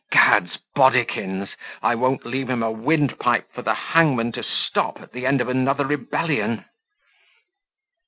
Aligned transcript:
Gadsbodikins! 0.11 1.49
I 1.83 1.93
won't 1.93 2.25
leave 2.25 2.49
him 2.49 2.63
a 2.63 2.71
windpipe 2.71 3.53
for 3.53 3.61
the 3.61 3.75
hangman 3.75 4.31
to 4.31 4.41
stop, 4.41 4.99
at 4.99 5.11
the 5.11 5.27
end 5.27 5.41
of 5.41 5.47
another 5.47 5.85
rebellion." 5.85 6.65